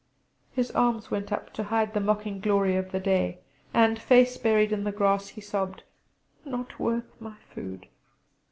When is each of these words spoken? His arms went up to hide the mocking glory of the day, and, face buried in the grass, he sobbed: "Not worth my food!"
His 0.51 0.71
arms 0.71 1.11
went 1.11 1.31
up 1.31 1.53
to 1.53 1.65
hide 1.65 1.93
the 1.93 1.99
mocking 1.99 2.39
glory 2.39 2.75
of 2.75 2.91
the 2.91 2.99
day, 2.99 3.37
and, 3.71 3.99
face 3.99 4.35
buried 4.35 4.71
in 4.71 4.83
the 4.83 4.91
grass, 4.91 5.27
he 5.27 5.41
sobbed: 5.41 5.83
"Not 6.43 6.79
worth 6.79 7.13
my 7.19 7.35
food!" 7.53 7.85